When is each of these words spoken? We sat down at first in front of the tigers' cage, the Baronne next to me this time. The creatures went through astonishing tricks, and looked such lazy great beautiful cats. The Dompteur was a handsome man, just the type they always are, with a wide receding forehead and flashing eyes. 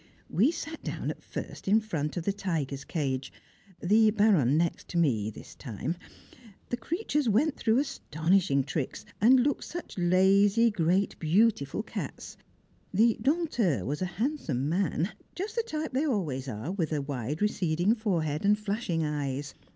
We 0.31 0.49
sat 0.49 0.83
down 0.83 1.11
at 1.11 1.21
first 1.21 1.67
in 1.67 1.79
front 1.79 2.17
of 2.17 2.23
the 2.25 2.33
tigers' 2.33 2.85
cage, 2.85 3.31
the 3.81 4.09
Baronne 4.09 4.57
next 4.57 4.87
to 4.87 4.97
me 4.97 5.29
this 5.29 5.53
time. 5.53 5.95
The 6.69 6.77
creatures 6.77 7.29
went 7.29 7.55
through 7.55 7.77
astonishing 7.77 8.63
tricks, 8.63 9.05
and 9.21 9.41
looked 9.41 9.63
such 9.63 9.99
lazy 9.99 10.71
great 10.71 11.19
beautiful 11.19 11.83
cats. 11.83 12.35
The 12.91 13.19
Dompteur 13.21 13.85
was 13.85 14.01
a 14.01 14.07
handsome 14.17 14.67
man, 14.67 15.11
just 15.35 15.55
the 15.55 15.61
type 15.61 15.93
they 15.93 16.07
always 16.07 16.47
are, 16.47 16.71
with 16.71 16.91
a 16.93 17.01
wide 17.03 17.39
receding 17.39 17.93
forehead 17.93 18.43
and 18.43 18.57
flashing 18.57 19.05
eyes. 19.05 19.53